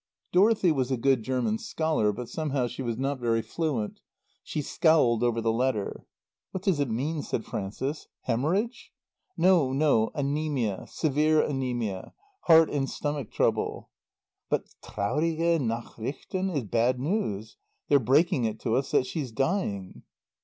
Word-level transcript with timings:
Dorothy 0.31 0.71
was 0.71 0.89
a 0.89 0.97
good 0.97 1.21
German 1.21 1.59
scholar, 1.59 2.11
but 2.11 2.27
somehow 2.27 2.65
she 2.65 2.81
was 2.81 2.97
not 2.97 3.19
very 3.19 3.43
fluent. 3.43 4.01
She 4.41 4.63
scowled 4.63 5.21
over 5.21 5.41
the 5.41 5.51
letter. 5.53 6.07
"What 6.49 6.63
does 6.63 6.79
it 6.79 6.89
mean?" 6.89 7.21
said 7.21 7.45
Frances. 7.45 8.07
"Hæmorhage?" 8.27 8.85
"No. 9.37 9.71
No. 9.71 10.09
Anæmia. 10.15 10.89
Severe 10.89 11.43
anæmia. 11.43 12.13
Heart 12.47 12.71
and 12.71 12.89
stomach 12.89 13.29
trouble." 13.29 13.91
"But 14.49 14.65
'traurige 14.81 15.59
Nachrichten' 15.61 16.49
is 16.49 16.63
'bad 16.63 16.99
news.' 16.99 17.57
They're 17.87 17.99
breaking 17.99 18.45
it 18.45 18.59
to 18.61 18.75
us 18.77 18.89
that 18.89 19.05
she's 19.05 19.31
dying." 19.31 20.01